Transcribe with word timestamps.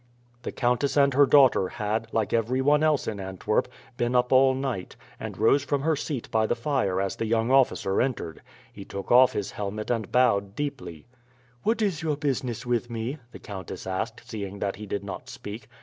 The 0.41 0.51
countess 0.51 0.97
and 0.97 1.13
her 1.13 1.27
daughter 1.27 1.67
had, 1.69 2.07
like 2.11 2.33
every 2.33 2.59
one 2.59 2.81
else 2.81 3.07
in 3.07 3.19
Antwerp, 3.19 3.67
been 3.97 4.15
up 4.15 4.31
all 4.31 4.55
night, 4.55 4.95
and 5.19 5.37
rose 5.37 5.63
from 5.63 5.83
her 5.83 5.95
seat 5.95 6.27
by 6.31 6.47
the 6.47 6.55
fire 6.55 6.99
as 6.99 7.15
the 7.15 7.27
young 7.27 7.51
officer 7.51 8.01
entered. 8.01 8.41
He 8.73 8.83
took 8.83 9.11
off 9.11 9.33
his 9.33 9.51
helmet 9.51 9.91
and 9.91 10.11
bowed 10.11 10.55
deeply. 10.55 11.05
"What 11.61 11.83
is 11.83 12.01
your 12.01 12.17
business 12.17 12.65
with 12.65 12.89
me?" 12.89 13.19
the 13.31 13.37
countess 13.37 13.85
asked, 13.85 14.27
seeing 14.27 14.57
that 14.57 14.77
he 14.77 14.87
did 14.87 15.03
not 15.03 15.29
speak. 15.29 15.69